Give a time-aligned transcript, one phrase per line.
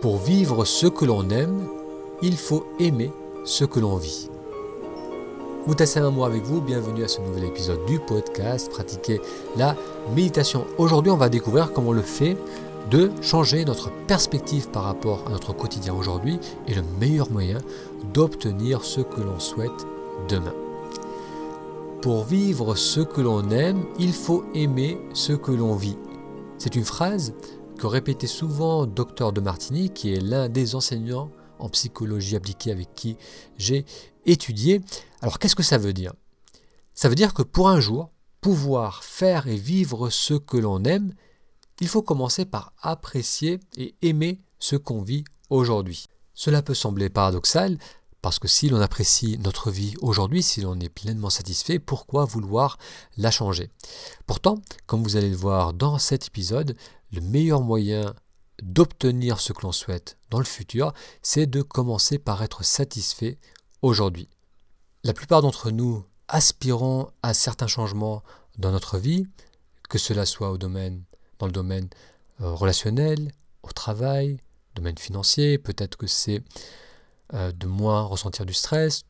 [0.00, 1.68] Pour vivre ce que l'on aime,
[2.22, 3.10] il faut aimer
[3.44, 4.30] ce que l'on vit.
[5.66, 9.20] Moutassem moi avec vous, bienvenue à ce nouvel épisode du podcast Pratiquer
[9.58, 9.76] la
[10.16, 10.64] méditation.
[10.78, 12.38] Aujourd'hui, on va découvrir comment le fait
[12.90, 17.58] de changer notre perspective par rapport à notre quotidien aujourd'hui est le meilleur moyen
[18.14, 19.86] d'obtenir ce que l'on souhaite
[20.30, 20.54] demain.
[22.00, 25.98] Pour vivre ce que l'on aime, il faut aimer ce que l'on vit.
[26.56, 27.34] C'est une phrase
[27.80, 32.94] que répétait souvent Docteur de Martini, qui est l'un des enseignants en psychologie appliquée avec
[32.94, 33.16] qui
[33.56, 33.86] j'ai
[34.26, 34.82] étudié.
[35.22, 36.12] Alors qu'est-ce que ça veut dire?
[36.92, 38.10] Ça veut dire que pour un jour,
[38.42, 41.14] pouvoir faire et vivre ce que l'on aime,
[41.80, 46.04] il faut commencer par apprécier et aimer ce qu'on vit aujourd'hui.
[46.34, 47.78] Cela peut sembler paradoxal,
[48.20, 52.76] parce que si l'on apprécie notre vie aujourd'hui, si l'on est pleinement satisfait, pourquoi vouloir
[53.16, 53.70] la changer?
[54.26, 56.76] Pourtant, comme vous allez le voir dans cet épisode,
[57.12, 58.14] le meilleur moyen
[58.62, 60.92] d'obtenir ce que l'on souhaite dans le futur,
[61.22, 63.38] c'est de commencer par être satisfait
[63.82, 64.28] aujourd'hui.
[65.02, 68.22] La plupart d'entre nous aspirons à certains changements
[68.58, 69.26] dans notre vie,
[69.88, 71.02] que cela soit au domaine,
[71.38, 71.88] dans le domaine
[72.40, 74.38] euh, relationnel, au travail,
[74.74, 76.42] domaine financier, peut-être que c'est
[77.34, 79.02] euh, de moins ressentir du stress,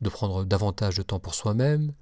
[0.00, 1.92] de prendre davantage de temps pour soi-même,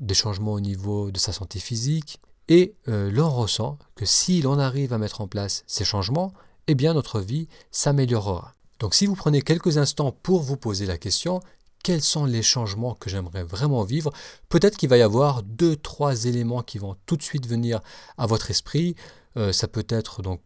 [0.00, 4.58] des changements au niveau de sa santé physique, et euh, l'on ressent que si l'on
[4.58, 6.32] arrive à mettre en place ces changements,
[6.66, 8.54] eh bien notre vie s'améliorera.
[8.80, 11.40] Donc si vous prenez quelques instants pour vous poser la question,
[11.82, 14.12] quels sont les changements que j'aimerais vraiment vivre
[14.48, 17.80] Peut-être qu'il va y avoir deux, trois éléments qui vont tout de suite venir
[18.16, 18.96] à votre esprit.
[19.36, 20.40] Euh, ça peut être donc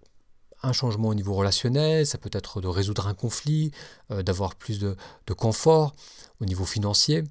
[0.63, 3.71] un changement au niveau relationnel, ça peut être de résoudre un conflit,
[4.11, 4.97] euh, d'avoir plus de,
[5.37, 5.95] confort
[6.41, 7.23] au niveau financier.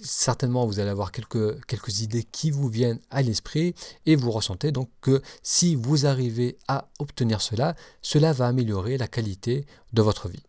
[0.00, 3.74] Certainement vous allez avoir quelques, idées qui vous viennent à l'esprit
[4.06, 9.08] et vous ressentez donc que si vous arrivez à obtenir cela, cela va améliorer la
[9.08, 10.42] qualité de votre vie.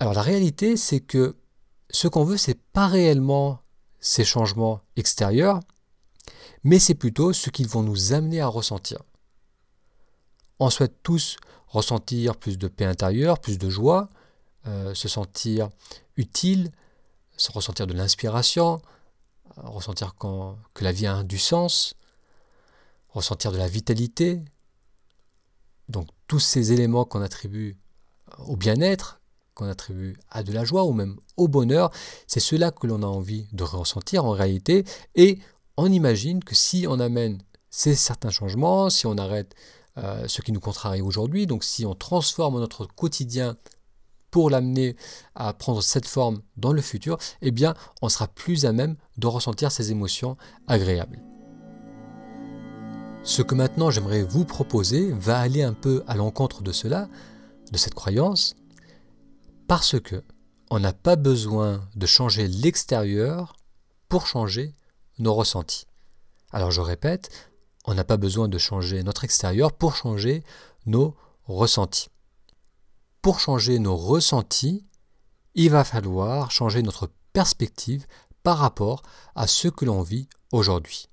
[0.00, 1.36] Alors la réalité c'est que
[1.90, 3.60] ce qu'on veut c'est pas réellement
[4.00, 5.60] ces changements extérieurs,
[6.64, 8.98] mais c'est plutôt ce qu'ils vont nous amener à ressentir.
[10.58, 11.36] On souhaite tous
[11.68, 14.08] ressentir plus de paix intérieure, plus de joie,
[14.66, 15.68] euh, se sentir
[16.16, 16.70] utile,
[17.52, 18.80] ressentir de l'inspiration,
[19.56, 21.94] ressentir que la vie a du sens,
[23.10, 24.42] ressentir de la vitalité.
[25.88, 27.76] Donc tous ces éléments qu'on attribue
[28.46, 29.20] au bien-être,
[29.54, 31.90] qu'on attribue à de la joie ou même au bonheur,
[32.26, 34.84] c'est cela que l'on a envie de ressentir en réalité.
[35.14, 35.38] Et
[35.76, 39.54] on imagine que si on amène ces certains changements, si on arrête
[39.98, 43.56] euh, ce qui nous contrarie aujourd'hui, donc si on transforme notre quotidien
[44.36, 44.96] pour l'amener
[45.34, 49.26] à prendre cette forme dans le futur, eh bien, on sera plus à même de
[49.26, 50.36] ressentir ces émotions
[50.66, 51.22] agréables.
[53.22, 57.08] Ce que maintenant j'aimerais vous proposer va aller un peu à l'encontre de cela,
[57.72, 58.56] de cette croyance,
[59.68, 60.22] parce que
[60.70, 63.56] on n'a pas besoin de changer l'extérieur
[64.10, 64.74] pour changer
[65.18, 65.86] nos ressentis.
[66.52, 67.30] Alors je répète,
[67.86, 70.44] on n'a pas besoin de changer notre extérieur pour changer
[70.84, 71.16] nos
[71.46, 72.10] ressentis
[73.26, 74.86] pour changer nos ressentis,
[75.56, 78.06] il va falloir changer notre perspective
[78.44, 79.02] par rapport
[79.34, 81.08] à ce que l'on vit aujourd'hui.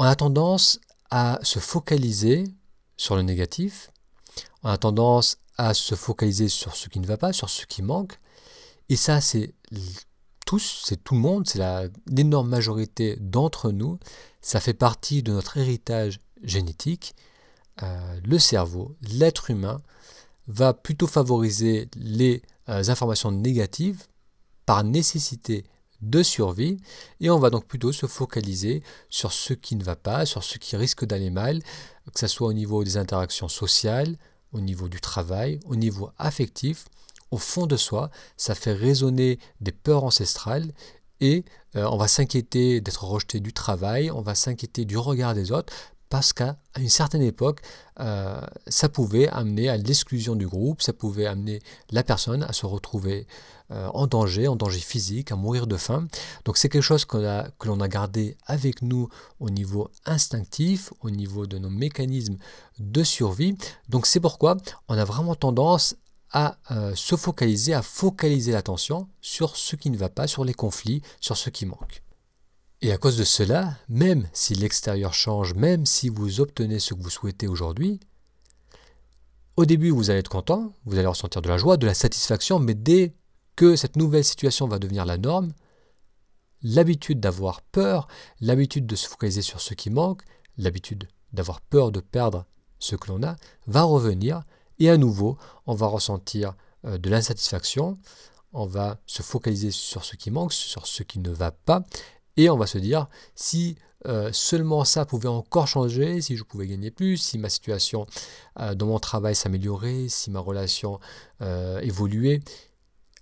[0.00, 0.80] On a tendance
[1.12, 2.42] à se focaliser
[2.96, 3.92] sur le négatif,
[4.64, 7.82] on a tendance à se focaliser sur ce qui ne va pas, sur ce qui
[7.82, 8.18] manque,
[8.88, 9.54] et ça c'est
[10.44, 11.62] tous, c'est tout le monde, c'est
[12.08, 14.00] l'énorme majorité d'entre nous,
[14.40, 17.14] ça fait partie de notre héritage génétique,
[17.84, 19.80] euh, le cerveau, l'être humain
[20.46, 24.04] va plutôt favoriser les euh, informations négatives
[24.66, 25.64] par nécessité
[26.00, 26.78] de survie
[27.20, 30.58] et on va donc plutôt se focaliser sur ce qui ne va pas, sur ce
[30.58, 31.62] qui risque d'aller mal,
[32.12, 34.16] que ce soit au niveau des interactions sociales,
[34.52, 36.86] au niveau du travail, au niveau affectif.
[37.30, 40.72] Au fond de soi, ça fait résonner des peurs ancestrales
[41.20, 41.44] et
[41.76, 45.72] euh, on va s'inquiéter d'être rejeté du travail, on va s'inquiéter du regard des autres
[46.12, 47.62] parce qu'à une certaine époque,
[47.98, 52.66] euh, ça pouvait amener à l'exclusion du groupe, ça pouvait amener la personne à se
[52.66, 53.26] retrouver
[53.70, 56.06] euh, en danger, en danger physique, à mourir de faim.
[56.44, 57.16] Donc c'est quelque chose que
[57.64, 59.08] l'on a gardé avec nous
[59.40, 62.36] au niveau instinctif, au niveau de nos mécanismes
[62.78, 63.56] de survie.
[63.88, 64.58] Donc c'est pourquoi
[64.88, 65.96] on a vraiment tendance
[66.30, 70.52] à euh, se focaliser, à focaliser l'attention sur ce qui ne va pas, sur les
[70.52, 72.02] conflits, sur ce qui manque.
[72.84, 77.00] Et à cause de cela, même si l'extérieur change, même si vous obtenez ce que
[77.00, 78.00] vous souhaitez aujourd'hui,
[79.56, 82.58] au début vous allez être content, vous allez ressentir de la joie, de la satisfaction,
[82.58, 83.14] mais dès
[83.54, 85.52] que cette nouvelle situation va devenir la norme,
[86.60, 88.08] l'habitude d'avoir peur,
[88.40, 90.22] l'habitude de se focaliser sur ce qui manque,
[90.58, 92.46] l'habitude d'avoir peur de perdre
[92.80, 93.36] ce que l'on a,
[93.68, 94.42] va revenir
[94.80, 98.00] Et à nouveau, on va ressentir euh, de l'insatisfaction,
[98.52, 101.84] on va se focaliser sur ce qui manque, sur ce qui ne va pas,
[102.36, 103.76] et on va se dire, si
[104.06, 108.06] euh, seulement ça pouvait encore changer, si je pouvais gagner plus, si ma situation
[108.60, 110.98] euh, dans mon travail s'améliorait, si ma relation
[111.82, 112.40] évoluait,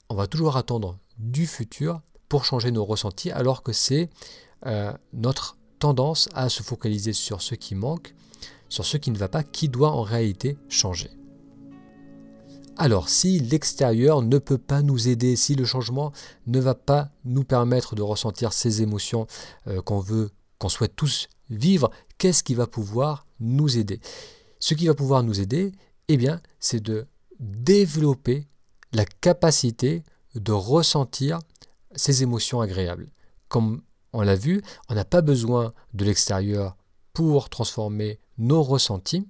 [0.08, 4.10] on va toujours attendre du futur pour changer nos ressentis, alors que c'est
[5.12, 8.14] notre tendance à se focaliser sur ce qui manque,
[8.68, 11.10] sur ce qui ne va pas, qui doit en réalité changer.
[12.76, 16.12] Alors, si l'extérieur ne peut pas nous aider, si le changement
[16.46, 19.26] ne va pas nous permettre de ressentir ces émotions
[19.66, 24.00] euh, qu'on veut, qu'on souhaite tous vivre, qu'est-ce qui va pouvoir nous aider?
[24.60, 25.72] Ce qui va pouvoir nous aider,
[26.08, 27.06] eh bien, c'est de
[27.38, 28.46] développer
[28.92, 30.02] la capacité
[30.34, 31.38] de ressentir
[31.94, 33.10] ces émotions agréables.
[33.48, 33.82] Comme
[34.12, 36.76] on l'a vu, on n'a pas besoin de l'extérieur
[37.12, 39.26] pour transformer nos ressentis.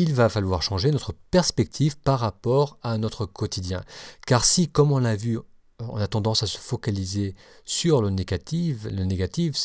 [0.00, 3.82] Il va falloir changer notre perspective par rapport à notre quotidien.
[4.28, 5.40] Car si, comme on l'a vu,
[5.80, 7.34] on a tendance à se focaliser
[7.64, 9.56] sur le négatif, le négatif,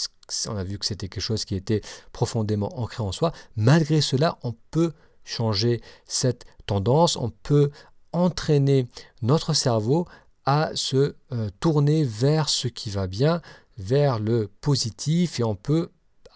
[0.47, 1.81] on a vu que c'était quelque chose qui était
[2.13, 4.93] profondément ancré en soi, malgré cela, on peut
[5.23, 7.69] changer cette tendance, on peut
[8.11, 8.87] entraîner
[9.21, 10.07] notre cerveau
[10.45, 13.39] à se euh, tourner vers ce qui va bien,
[13.77, 15.91] vers le positif et on peut,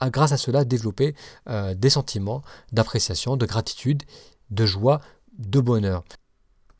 [0.06, 1.16] grâce à cela, développer
[1.50, 2.42] euh, des sentiments
[2.72, 4.04] d'appréciation, de gratitude,
[4.50, 5.02] de joie,
[5.38, 6.04] de bonheur.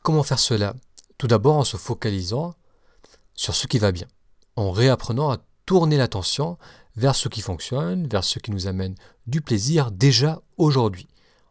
[0.02, 0.74] Comment faire cela?
[1.18, 2.54] Tout d'abord en se focalisant
[3.34, 4.06] sur ce qui va bien,
[4.56, 6.58] en réapprenant à tourner l'attention
[6.96, 8.94] vers ce qui fonctionne, vers ce qui nous amène
[9.26, 11.08] du plaisir déjà aujourd'hui.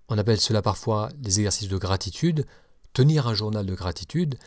[0.10, 2.46] On appelle cela parfois des exercices de gratitude,
[2.94, 4.38] tenir un journal de gratitude.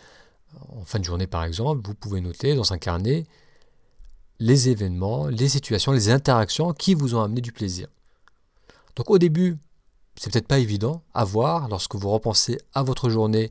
[0.70, 3.26] En fin de journée par exemple, vous pouvez noter dans un carnet
[4.40, 7.86] les événements, les situations, les interactions qui vous ont amené du plaisir.
[8.96, 9.58] Donc au début,
[10.16, 11.68] c'est peut-être pas évident à voir.
[11.68, 13.50] Lorsque vous repensez à votre journée,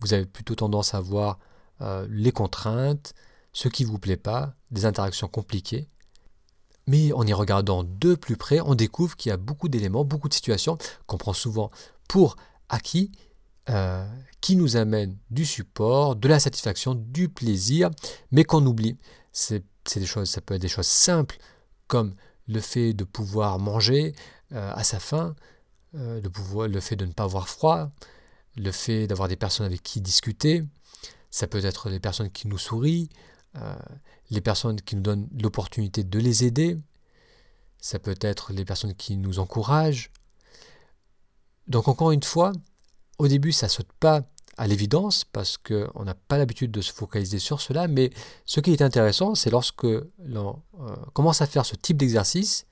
[0.00, 1.38] vous avez plutôt tendance à voir
[1.80, 3.14] euh, les contraintes,
[3.52, 5.88] ce qui ne vous plaît pas, des interactions compliquées.
[6.88, 10.28] Mais en y regardant de plus près, on découvre qu'il y a beaucoup d'éléments, beaucoup
[10.28, 10.76] de situations
[11.06, 11.70] qu'on prend souvent
[12.08, 12.36] pour
[12.68, 13.12] acquis,
[13.70, 14.06] euh,
[14.40, 17.90] qui nous amènent du support, de la satisfaction, du plaisir,
[18.30, 18.96] mais qu'on oublie.
[19.88, 21.38] C'est des choses, ça peut être des choses simples
[21.86, 22.14] comme
[22.48, 24.14] le fait de pouvoir manger
[24.52, 25.34] euh, à sa faim,
[25.94, 27.90] euh, pouvoir, le fait de ne pas avoir froid,
[28.56, 30.64] le fait d'avoir des personnes avec qui discuter.
[31.30, 33.08] Ça peut être les personnes qui nous sourient,
[33.56, 33.74] euh,
[34.30, 36.78] les personnes qui nous donnent l'opportunité de les aider.
[37.78, 40.10] Ça peut être les personnes qui nous encouragent.
[41.68, 42.52] Donc encore une fois,
[43.18, 44.22] au début, ça saute pas
[44.56, 48.10] à l'évidence parce qu'on n'a pas l'habitude de se focaliser sur cela, mais
[48.44, 49.86] ce qui est intéressant, c'est lorsque
[50.18, 52.66] l'on euh, commence à faire ce type d'exercice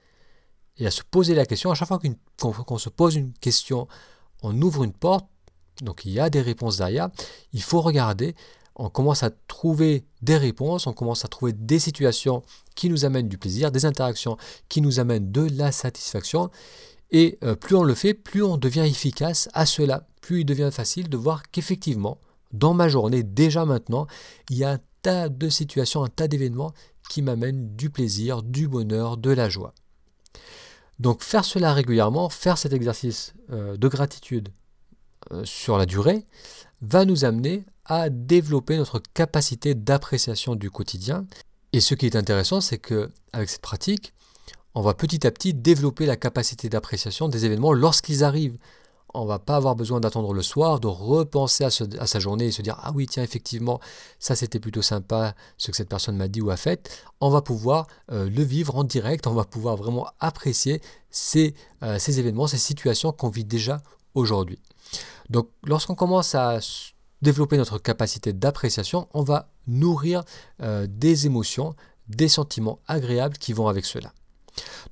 [0.78, 2.00] et à se poser la question, à chaque fois
[2.36, 3.86] qu'on se pose une question,
[4.42, 5.26] on ouvre une porte,
[5.82, 7.10] donc il y a des réponses derrière,
[7.52, 8.34] il faut regarder,
[8.76, 12.42] on commence à trouver des réponses, on commence à trouver des situations
[12.74, 14.36] qui nous amènent du plaisir, des interactions
[14.68, 16.50] qui nous amènent de la satisfaction,
[17.10, 20.70] et euh, plus on le fait, plus on devient efficace à cela, plus il devient
[20.72, 22.18] facile de voir qu'effectivement,
[22.52, 24.06] dans ma journée, déjà maintenant,
[24.48, 26.72] il y a un tas de situations, un tas d'événements
[27.10, 29.74] qui m'amènent du plaisir, du bonheur, de la joie.
[30.98, 34.48] Donc faire cela régulièrement, faire cet exercice euh, de gratitude
[35.30, 36.24] euh, sur la durée,
[36.80, 41.26] va nous amener à développer notre capacité d'appréciation du quotidien.
[41.74, 44.14] Et ce qui est intéressant, c'est que avec cette pratique,
[44.74, 48.56] on va petit à petit développer la capacité d'appréciation des événements lorsqu'ils arrivent.
[49.14, 52.62] On va pas avoir besoin d'attendre le soir, de repenser à, sa journée et se
[52.62, 53.80] dire ah oui tiens effectivement
[54.18, 57.04] ça c'était plutôt sympa ce que cette personne m'a dit ou a fait.
[57.20, 60.80] On va pouvoir euh, le vivre en direct, on va pouvoir vraiment apprécier
[61.10, 63.80] ces, euh, ces événements, ces situations qu'on vit déjà
[64.14, 64.58] aujourd'hui.
[65.30, 66.58] Donc lorsqu'on commence à
[67.22, 70.22] développer notre capacité d'appréciation, on va nourrir
[70.62, 71.74] euh, des émotions,
[72.08, 74.12] des sentiments agréables qui vont avec cela.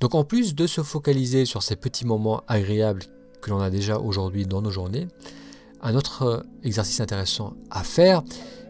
[0.01, 3.05] Donc en plus de se focaliser sur ces petits moments agréables
[3.43, 5.09] que l'on a déjà aujourd'hui dans nos journées,
[5.83, 8.23] un autre euh, exercice intéressant à faire,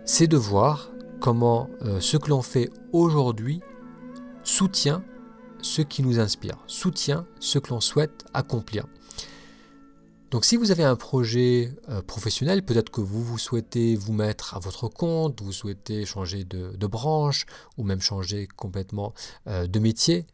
[0.05, 3.61] c'est de voir comment euh, ce que l'on fait aujourd'hui
[4.43, 5.05] soutient
[5.61, 8.87] ce qui nous inspire, soutient ce que l'on souhaite accomplir.
[10.33, 14.57] Donc si vous avez un projet euh, professionnel, peut-être que vous, vous souhaitez vous mettre
[14.57, 17.45] à votre compte, vous souhaitez changer de, branche
[17.77, 19.13] ou même changer complètement
[19.47, 20.27] de métier,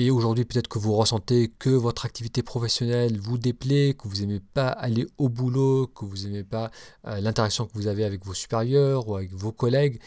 [0.00, 4.38] et aujourd'hui, peut-être que vous ressentez que votre activité professionnelle vous déplaît, que vous n'aimez
[4.38, 6.70] pas aller au boulot, que vous n'aimez pas
[7.08, 10.00] euh, l'interaction que vous avez avec vos supérieurs ou avec vos collègues,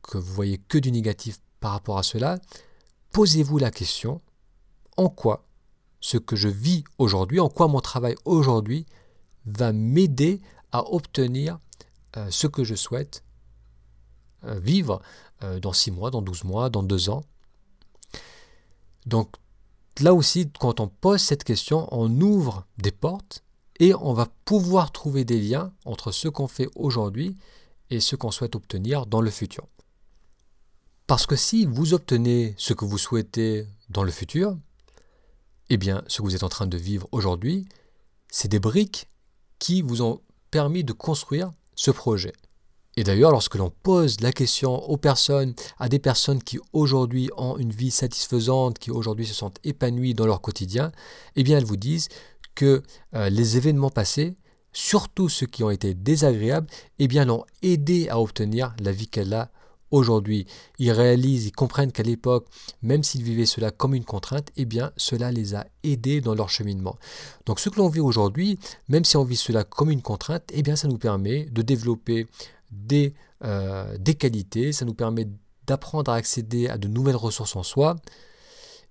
[0.00, 2.38] que vous voyez que du négatif par rapport à cela.
[3.12, 4.22] Posez-vous la question,
[4.96, 5.44] en quoi
[6.00, 8.86] ce que je vis aujourd'hui, en quoi mon travail aujourd'hui
[9.44, 10.40] va m'aider
[10.72, 11.58] à obtenir
[12.16, 13.22] euh, ce que je souhaite
[14.44, 15.02] euh, vivre
[15.60, 17.22] dans 6 mois, dans 12 mois, dans 2 ans?
[19.06, 19.36] Donc
[20.00, 23.42] là aussi, quand on pose cette question, on ouvre des portes
[23.78, 27.36] et on va pouvoir trouver des liens entre ce qu'on fait aujourd'hui
[27.90, 29.66] et ce qu'on souhaite obtenir dans le futur.
[31.06, 34.58] Parce que si vous obtenez ce que vous souhaitez dans le futur,
[35.68, 37.68] eh bien, ce que vous êtes en train de vivre aujourd'hui,
[38.28, 39.08] c'est des briques
[39.58, 40.20] qui vous ont
[40.50, 42.32] permis de construire ce projet.
[42.98, 47.58] Et d'ailleurs, lorsque l'on pose la question aux personnes, à des personnes qui aujourd'hui ont
[47.58, 50.92] une vie satisfaisante, qui aujourd'hui se sentent épanouies dans leur quotidien,
[51.36, 52.08] eh bien, elles vous disent
[52.54, 52.82] que
[53.14, 54.34] euh, les événements passés,
[54.72, 59.34] surtout ceux qui ont été désagréables, eh bien, l'ont aidé à obtenir la vie qu'elle
[59.34, 59.50] a
[59.90, 60.46] aujourd'hui.
[60.78, 62.46] Ils réalisent, ils comprennent qu'à l'époque,
[62.80, 66.48] même s'ils vivaient cela comme une contrainte, eh bien, cela les a aidés dans leur
[66.48, 66.96] cheminement.
[67.44, 70.62] Donc, ce que l'on vit aujourd'hui, même si on vit cela comme une contrainte, eh
[70.62, 72.26] bien, ça nous permet de développer
[72.70, 75.28] des, euh, des qualités, ça nous permet
[75.66, 77.96] d'apprendre à accéder à de nouvelles ressources en soi.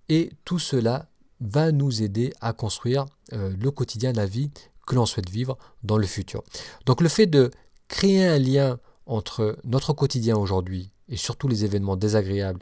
[0.10, 1.10] Et tout cela
[1.41, 4.51] va nous aider à construire euh, le quotidien, la vie
[4.86, 6.44] que l'on souhaite vivre dans le futur.
[6.86, 7.51] Donc le fait de
[7.88, 12.62] créer un lien entre notre quotidien aujourd'hui et surtout les événements désagréables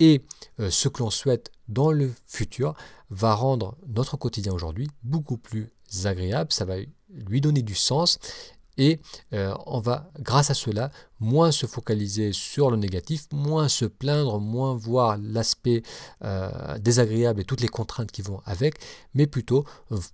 [0.00, 0.22] et
[0.60, 2.74] euh, ce que l'on souhaite dans le futur
[3.10, 5.70] va rendre notre quotidien aujourd'hui beaucoup plus
[6.04, 6.76] agréable, ça va
[7.08, 8.18] lui donner du sens
[8.76, 9.00] et
[9.32, 10.90] euh, on va, grâce à cela,
[11.20, 15.82] moins se focaliser sur le négatif, moins se plaindre, moins voir l'aspect
[16.24, 18.76] euh, désagréable et toutes les contraintes qui vont avec,
[19.14, 19.64] mais plutôt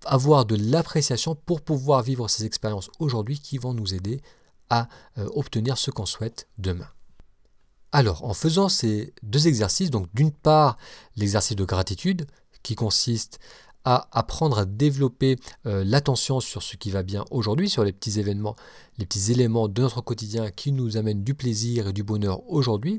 [0.04, 4.20] avoir de l'appréciation pour pouvoir vivre ces expériences aujourd'hui qui vont nous aider
[4.68, 4.88] à
[5.18, 6.88] euh, obtenir ce qu'on souhaite demain.
[7.92, 10.76] Alors, en faisant ces deux exercices, donc d'une part
[11.16, 12.26] l'exercice de gratitude,
[12.62, 13.40] qui consiste
[13.84, 18.20] à apprendre à développer euh, l'attention sur ce qui va bien aujourd'hui, sur les petits
[18.20, 18.56] événements,
[18.98, 22.98] les petits éléments de notre quotidien qui nous amènent du plaisir et du bonheur aujourd'hui.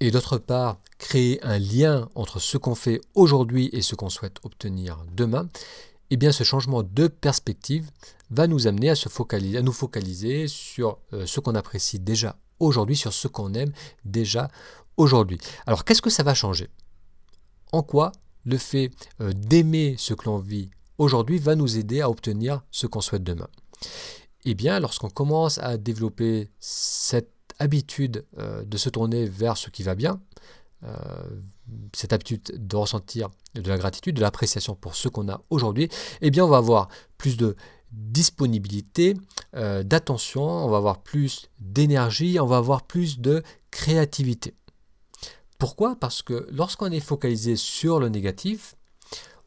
[0.00, 4.38] Et d'autre part, créer un lien entre ce qu'on fait aujourd'hui et ce qu'on souhaite
[4.42, 5.48] obtenir demain.
[6.10, 7.90] Eh bien, ce changement de perspective
[8.30, 8.94] va nous amener à,
[9.62, 13.72] nous focaliser sur euh, ce qu'on apprécie déjà aujourd'hui, sur ce qu'on aime
[14.04, 14.48] déjà
[14.96, 15.38] aujourd'hui.
[15.66, 16.68] Alors, qu'est-ce que ça va changer?
[17.72, 18.12] En quoi
[18.44, 22.86] le fait euh, d'aimer ce que l'on vit aujourd'hui va nous aider à obtenir ce
[22.86, 23.48] qu'on souhaite demain.
[24.44, 29.82] Eh bien, lorsqu'on commence à développer cette habitude euh, de se tourner vers ce qui
[29.82, 30.20] va bien,
[30.84, 30.94] euh,
[31.94, 35.88] cette habitude de ressentir de la gratitude, de l'appréciation pour ce qu'on a aujourd'hui,
[36.20, 37.56] eh bien, on va avoir plus de
[37.92, 39.14] disponibilité,
[39.52, 44.54] d'attention, on va avoir plus d'énergie, on va avoir plus de créativité.
[45.58, 45.96] Pourquoi?
[45.96, 48.74] Parce que lorsqu'on est focalisé sur le négatif,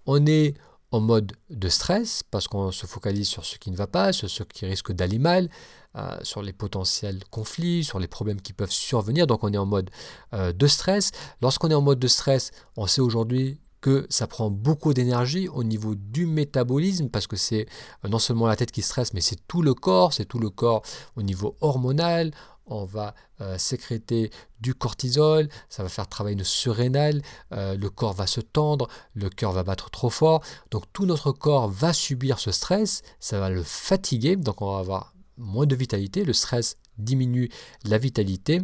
[0.05, 0.55] on est
[0.91, 4.29] en mode de stress, parce qu'on se focalise sur ce qui ne va pas, sur
[4.29, 5.49] ce qui risque d'aller mal,
[5.97, 9.27] euh, sur les potentiels conflits, sur les problèmes qui peuvent survenir.
[9.27, 9.89] Donc on est en mode
[10.33, 11.11] euh, de stress.
[11.41, 15.63] Lorsqu'on est en mode de stress, on sait aujourd'hui que ça prend beaucoup d'énergie au
[15.63, 17.67] niveau du métabolisme, parce que c'est
[18.05, 20.49] euh, non seulement la tête qui stresse, mais c'est tout le corps, c'est tout le
[20.49, 20.83] corps
[21.15, 22.31] au niveau hormonal,
[22.67, 27.21] on va euh, sécréter du cortisol, ça va faire travailler nos surrénales,
[27.53, 30.41] euh, le corps va se tendre, le cœur va battre trop fort.
[30.71, 34.79] Donc tout notre corps va subir ce stress, ça va le fatiguer, donc on va
[34.79, 37.49] avoir moins de vitalité, le stress diminue
[37.83, 38.61] la vitalité.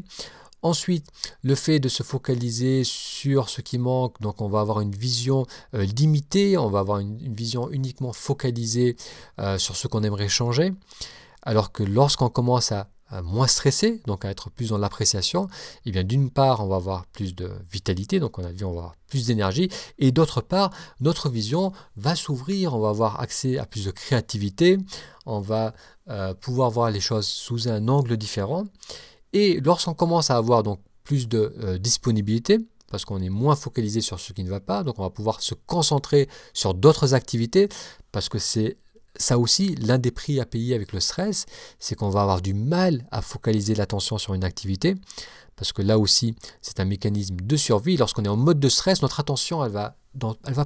[0.63, 1.07] Ensuite,
[1.41, 5.45] le fait de se focaliser sur ce qui manque, donc on va avoir une vision
[5.73, 8.95] euh, limitée, on va avoir une, vision uniquement focalisée
[9.57, 10.73] sur ce qu'on aimerait changer.
[11.41, 12.87] Alors que lorsqu'on commence à
[13.21, 15.49] moins stressé, donc à être plus dans l'appréciation, et
[15.89, 18.71] eh bien d'une part, on va avoir plus de vitalité, donc on a vu, on
[18.71, 23.57] va avoir plus d'énergie, et d'autre part, notre vision va s'ouvrir, on va avoir accès
[23.57, 24.77] à plus de créativité,
[25.25, 25.73] on va
[26.09, 28.65] euh, pouvoir voir les choses sous un angle différent,
[29.33, 34.01] et lorsqu'on commence à avoir donc plus de euh, disponibilité, parce qu'on est moins focalisé
[34.01, 37.67] sur ce qui ne va pas, donc on va pouvoir se concentrer sur d'autres activités,
[38.11, 38.77] parce que c'est
[39.15, 41.45] ça aussi, l'un des prix à payer avec le stress,
[41.79, 44.95] c'est qu'on va avoir du mal à focaliser l'attention sur une activité,
[45.55, 47.95] parce que là aussi, c'est un mécanisme de survie.
[47.95, 49.95] Lorsqu'on est en mode de stress, notre attention, elle va,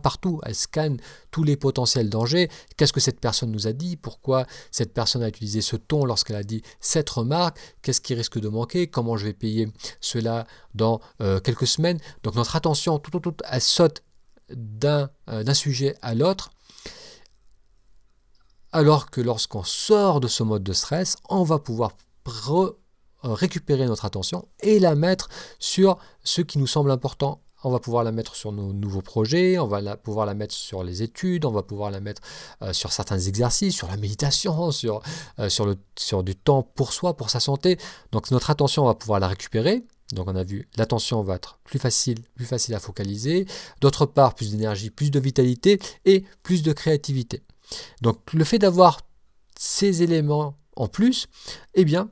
[0.01, 0.97] partout, elle scanne
[1.29, 2.49] tous les potentiels dangers.
[2.77, 3.97] Qu'est-ce que cette personne nous a dit?
[3.97, 7.59] Pourquoi cette personne a utilisé ce ton lorsqu'elle a dit cette remarque?
[7.81, 8.87] Qu'est-ce qui risque de manquer?
[8.87, 9.67] Comment je vais payer
[9.99, 11.99] cela dans euh, quelques semaines?
[12.23, 14.03] Donc notre attention, tout, tout, tout, elle saute
[14.49, 16.49] d'un euh, sujet à l'autre
[18.71, 21.91] alors que lorsqu'on sort de ce mode de stress, on va pouvoir
[23.23, 28.03] récupérer notre attention et la mettre sur ce qui nous semble important on va pouvoir
[28.03, 31.51] la mettre sur nos nouveaux projets, on va pouvoir la mettre sur les études, on
[31.51, 32.21] va pouvoir la mettre
[32.61, 35.01] euh, sur certains exercices, sur la méditation, sur,
[35.39, 37.77] euh, sur du temps pour soi, pour sa santé.
[38.11, 39.83] Donc notre attention, on va pouvoir la récupérer.
[40.13, 43.45] Donc on a vu, l'attention va être plus facile, plus facile à focaliser.
[43.81, 47.43] D'autre part, plus d'énergie, plus de vitalité et plus de créativité.
[48.01, 49.01] Donc le fait d'avoir
[49.57, 51.27] ces éléments en plus,
[51.73, 52.07] eh bien,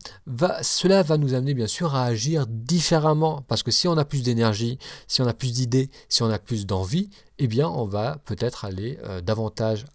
[0.64, 3.44] cela va nous amener bien sûr à agir différemment.
[3.48, 6.40] Parce que si on a plus d'énergie, si on a plus d'idées, si on a
[6.40, 9.86] plus d'envie, eh bien, on va peut-être aller euh, davantage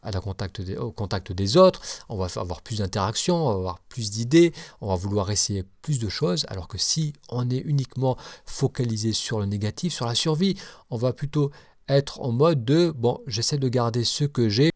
[0.79, 4.89] au contact des autres, on va avoir plus d'interactions, on va avoir plus d'idées, on
[4.89, 6.47] va vouloir essayer plus de choses.
[6.49, 10.57] Alors que si on est uniquement focalisé sur le négatif, sur la survie,
[10.91, 11.51] on va plutôt
[11.89, 14.71] être en mode de bon, j'essaie de garder ce que j'ai,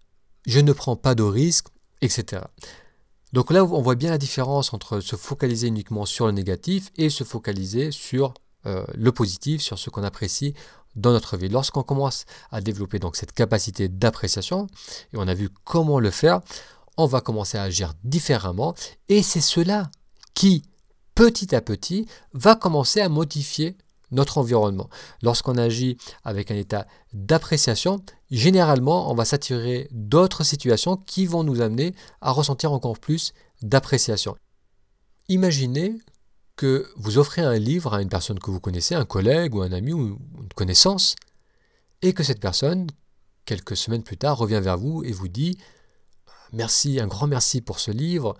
[0.46, 1.68] je ne prends pas de risques,
[2.00, 2.42] etc.
[3.32, 7.10] Donc là, on voit bien la différence entre se focaliser uniquement sur le négatif et
[7.10, 8.34] se focaliser sur
[8.66, 10.54] euh, le positif, sur ce qu'on apprécie
[10.94, 11.48] dans notre vie.
[11.48, 14.68] Lorsqu'on commence à développer cette capacité d'appréciation,
[15.12, 16.40] et on a vu comment le faire,
[16.96, 18.74] on va commencer à agir différemment,
[19.08, 19.90] et c'est cela
[20.34, 20.62] qui,
[21.14, 23.76] petit à petit, va commencer à modifier
[24.14, 24.88] notre environnement.
[25.22, 31.60] Lorsqu'on agit avec un état d'appréciation, généralement, on va s'attirer d'autres situations qui vont nous
[31.60, 34.36] amener à ressentir encore plus d'appréciation.
[35.28, 35.98] Imaginez
[36.56, 39.72] que vous offrez un livre à une personne que vous connaissez, un collègue ou un
[39.72, 41.16] ami ou une connaissance,
[42.02, 42.86] et que cette personne,
[43.44, 45.58] quelques semaines plus tard, revient vers vous et vous dit
[46.52, 48.36] Merci, un grand merci pour ce livre,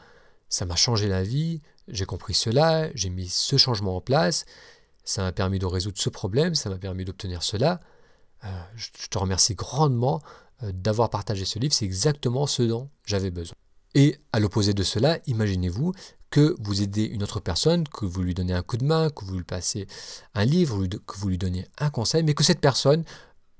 [0.48, 4.44] ça m'a changé la vie, j'ai compris cela, j'ai mis ce changement en place,
[5.04, 7.80] ça m'a permis de résoudre ce problème, ça m'a permis d'obtenir cela.
[8.44, 10.20] Euh, je te remercie grandement
[10.62, 13.54] euh, d'avoir partagé ce livre, c'est exactement ce dont j'avais besoin.
[13.94, 15.92] Et à l'opposé de cela, imaginez-vous
[16.30, 19.24] que vous aidez une autre personne, que vous lui donnez un coup de main, que
[19.24, 19.86] vous lui passez
[20.34, 23.04] un livre, que vous lui donnez un conseil, mais que cette personne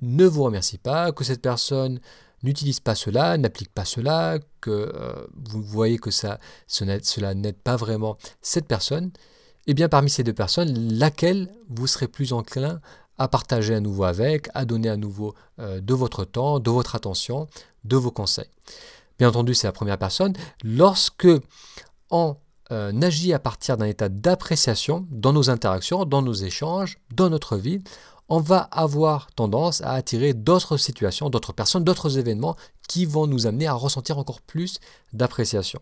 [0.01, 2.01] ne vous remercie pas, que cette personne
[2.43, 7.77] n'utilise pas cela, n'applique pas cela, que euh, vous voyez que ça, cela n'aide pas
[7.77, 9.11] vraiment cette personne,
[9.67, 12.79] eh bien parmi ces deux personnes, laquelle vous serez plus enclin
[13.17, 16.95] à partager à nouveau avec, à donner à nouveau euh, de votre temps, de votre
[16.95, 17.47] attention,
[17.83, 18.49] de vos conseils?
[19.17, 20.33] Bien entendu, c'est la première personne.
[20.63, 21.27] Lorsque
[22.11, 22.35] on
[22.71, 27.57] euh, agit à partir d'un état d'appréciation dans nos interactions, dans nos échanges, dans notre
[27.57, 27.79] vie,
[28.27, 32.55] on va avoir tendance à attirer d'autres situations, d'autres personnes, d'autres événements
[32.87, 34.79] qui vont nous amener à ressentir encore plus
[35.13, 35.79] d'appréciation.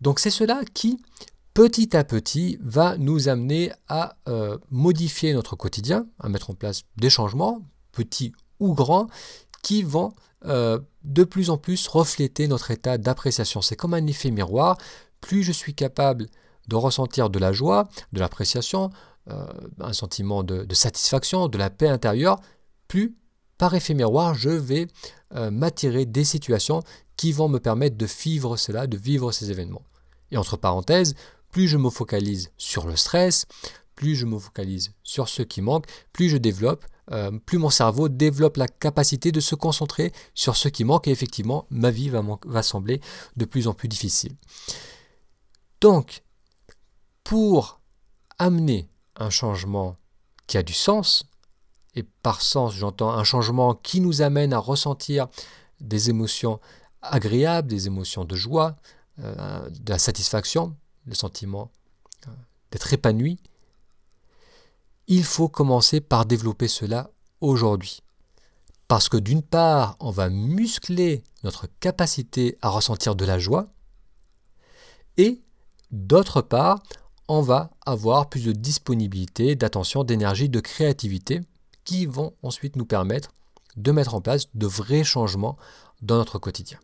[0.00, 1.00] Donc c'est cela qui
[1.56, 6.82] petit à petit va nous amener à euh, modifier notre quotidien, à mettre en place
[6.98, 9.06] des changements, petits ou grands,
[9.62, 10.12] qui vont
[10.44, 13.62] euh, de plus en plus refléter notre état d'appréciation.
[13.62, 14.76] C'est comme un effet miroir.
[15.22, 16.26] Plus je suis capable
[16.68, 18.90] de ressentir de la joie, de l'appréciation,
[19.30, 19.46] euh,
[19.80, 22.38] un sentiment de, satisfaction, de la paix intérieure,
[22.86, 23.16] plus
[23.56, 24.88] par effet miroir, je vais
[25.50, 26.82] m'attirer des situations
[27.16, 29.82] qui vont me permettre de vivre cela, de vivre ces événements.
[30.30, 31.14] Et entre parenthèses,
[31.56, 33.46] plus je me focalise sur le stress,
[33.94, 38.10] plus je me focalise sur ce qui manque, plus je développe, euh, plus mon cerveau
[38.10, 42.62] développe la capacité de se concentrer sur ce qui manque et effectivement ma vie va,
[42.62, 43.00] sembler
[43.38, 44.36] de plus en plus difficile.
[45.80, 46.24] Donc,
[47.24, 47.80] pour
[48.38, 49.96] amener un changement
[50.46, 51.24] qui a du sens,
[51.94, 55.28] et par sens j'entends un changement qui nous amène à ressentir
[55.80, 56.60] des émotions
[57.00, 58.76] agréables, des émotions de joie,
[59.20, 61.70] euh, de la satisfaction, le sentiment
[62.26, 62.30] euh,
[62.70, 63.38] d'être épanoui,
[65.06, 68.02] il faut commencer par développer cela aujourd'hui.
[68.88, 73.68] Parce que d'une part, on va muscler notre capacité à ressentir de la joie,
[75.16, 75.40] et
[75.90, 76.82] d'autre part,
[77.28, 81.40] on va avoir plus de disponibilité, d'attention, d'énergie, de créativité,
[81.84, 83.30] qui vont ensuite nous permettre
[83.76, 85.56] de mettre en place de vrais changements
[86.02, 86.78] dans notre quotidien.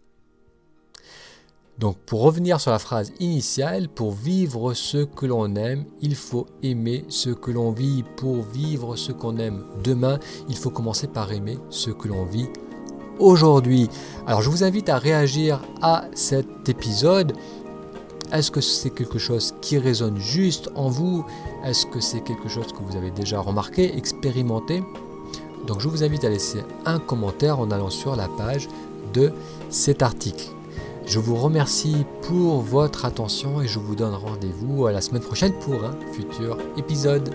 [1.79, 6.47] Donc pour revenir sur la phrase initiale, pour vivre ce que l'on aime, il faut
[6.63, 8.05] aimer ce que l'on vit.
[8.17, 12.49] Pour vivre ce qu'on aime demain, il faut commencer par aimer ce que l'on vit
[13.19, 13.89] aujourd'hui.
[14.27, 17.33] Alors je vous invite à réagir à cet épisode.
[18.33, 21.25] Est-ce que c'est quelque chose qui résonne juste en vous?
[21.65, 24.83] Est-ce que c'est quelque chose que vous avez déjà remarqué, expérimenté?
[25.67, 28.69] Donc je vous invite à laisser un commentaire en allant sur la page
[29.13, 29.33] de
[29.69, 30.49] cet article.
[31.13, 35.53] Je vous remercie pour votre attention et je vous donne rendez-vous à la semaine prochaine
[35.53, 37.35] pour un futur épisode.